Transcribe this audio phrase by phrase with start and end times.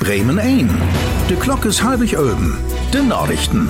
[0.00, 0.66] Bremen 1.
[1.28, 2.56] De Glock is halbig oben.
[2.90, 3.68] De Nachrichten.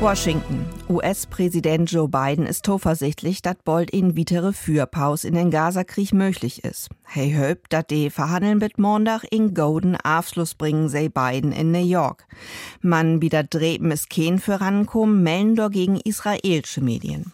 [0.00, 0.64] Washington.
[0.88, 6.90] US-Präsident Joe Biden ist zuversichtlich, dass bald in weitere Fürpaus in den Gazakrieg möglich ist.
[7.02, 11.84] Hey hofft, dass die Verhandeln mit Montag in Golden Abschluss bringen, sei Biden in New
[11.84, 12.28] York.
[12.82, 17.32] Man wieder drehen es kein für rankommen, melden dagegen israelische Medien.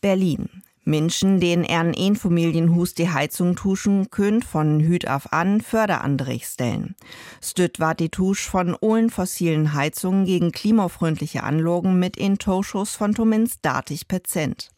[0.00, 0.62] Berlin.
[0.88, 6.96] Menschen, denen er ein Familienhus die Heizung tuschen könnt, von Hüt auf an Förderandrich stellen.
[7.40, 13.14] Stütt war die Tusch von ohlen fossilen Heizungen gegen klimafreundliche Anlogen mit in Toschus von
[13.14, 14.70] zumindest 30 Prozent.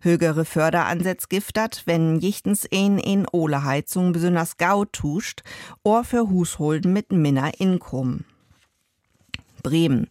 [0.00, 5.42] Höhere Förderansatz giftet, wenn jichtens ein in Ole Heizung besonders gau tuscht,
[5.84, 8.24] or für Husholden mit minner Inkommen.
[9.62, 10.08] Bremen.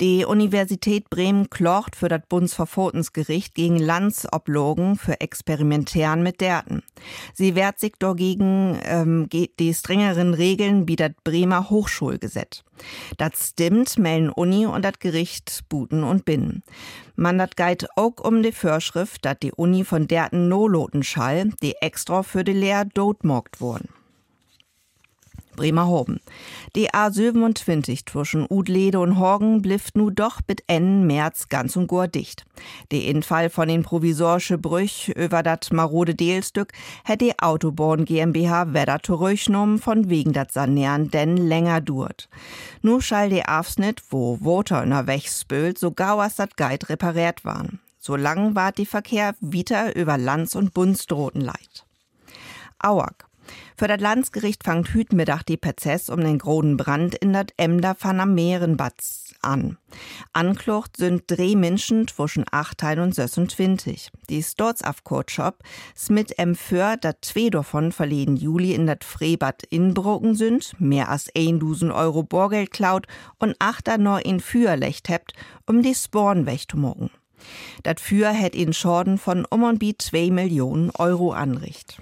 [0.00, 6.82] Die Universität Bremen klocht für das Bundesverfassungsgericht gegen Landsoblogen für Experimentieren mit Daten.
[7.34, 12.62] Sie wehrt sich dagegen ähm, die strengeren Regeln wie das Bremer Hochschulgesetz.
[13.16, 16.62] Das stimmt, melden Uni und das Gericht Buten und Binnen.
[17.14, 21.74] Man dat geit auch um die Vorschrift, dass die Uni von derten No-Loten schall, die
[21.80, 23.88] extra für die Lehr dotmogt wurden.
[25.56, 26.20] Bremerhoven.
[26.76, 32.06] Die A27 zwischen Udlede und Horgen blifft nu doch bis Ende März ganz und gar
[32.06, 32.44] dicht.
[32.90, 36.72] Der Infall von den provisorische Brüch über dat marode Deelstück
[37.04, 42.28] hätte die Autobahn GmbH Wedder zurückgenommen von wegen dat Sanieren denn länger durt.
[42.82, 47.80] Nu schall der Abschnitt, wo Water Weg spült, so gau as dat Guide repariert waren.
[47.98, 51.84] So lang war die Verkehr wieder über Lands- und Bundsdroten leid.
[52.78, 53.26] Auag.
[53.76, 57.96] Für das Landesgericht fangt hüt Mittag die Prozess um den großen Brand in dat Emder
[57.98, 59.76] van am Meerenbatz an.
[60.32, 64.10] Anklocht sind drei Menschen zwischen 18 und 26.
[64.28, 65.62] Die Sturzafkurtschop
[65.96, 71.28] smit em für, dat zwei davon verleden Juli in dat Freibad inbroken sind, mehr als
[71.36, 73.06] 1000 Euro Borgeld klaut
[73.38, 75.32] und achter nur in Fürlecht hebt,
[75.66, 77.10] um die Sporn wegzumocken.
[77.82, 81.98] Dat Für hätt in Schorden von um und bi 2 Millionen Euro anricht.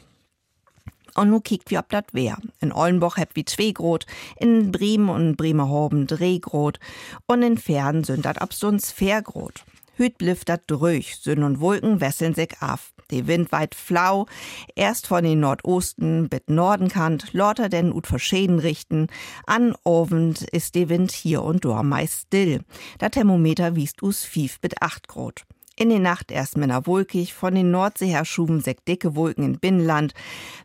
[1.16, 2.38] Und nu kiekt wie ob dat wär.
[2.60, 6.80] In Ollenboch heb wie zwei Grot, in Bremen und Bremerhoven drei Grot
[7.26, 9.64] und in Fern sind dat abstunds vier Grot.
[9.96, 12.92] Hüt blifft dat durch, Sünn und Wolken wesseln sich af.
[13.10, 14.26] Die Wind weit flau,
[14.74, 19.06] erst von den Nordosten bit Norden kant, lauter denn ut verschieden richten.
[19.46, 22.62] An Ovend ist die Wind hier und dort meist still.
[23.00, 25.44] Der Thermometer wiest us fief bit acht Grot.
[25.76, 29.58] In die Nacht erst männer wolkig, von den Nordsee her schuben sek dicke Wolken in
[29.58, 30.14] Binnenland,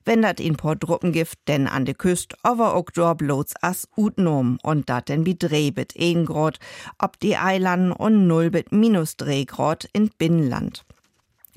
[0.06, 4.59] wenn dat in Port Druppengift denn an de Küst, aber ook dor bloß as utnom
[4.62, 6.59] und dat denn wie Drehbit ein Grad,
[7.00, 10.86] ob die Eiland und nullbit minus Drehgrad in Binnenland.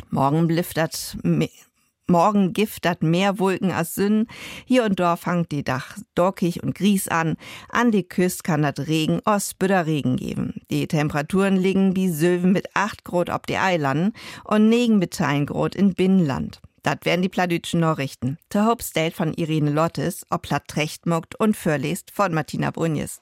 [0.08, 1.18] Morgen bliftert
[2.12, 4.26] Morgen giftert mehr Wolken als Sünn.
[4.66, 7.36] Hier und dort fangt die Dach dockig und gries an.
[7.70, 10.60] An die Küste kann das Regen Ostbüderregen geben.
[10.70, 14.12] Die Temperaturen liegen wie Söwen mit 8 Grad ob die Eilanden
[14.44, 16.60] und 9 mit 10 Grad in Binnenland.
[16.82, 18.38] Das werden die Pladütschen Nachrichten.
[18.52, 23.20] Der Hauptstelle von Irene Lottes, ob platt recht mogt und vorlest von Martina Brunjes.